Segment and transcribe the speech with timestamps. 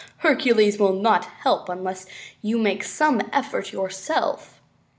[0.17, 2.07] Hercules will not help unless
[2.41, 4.59] you make some effort to help yourself."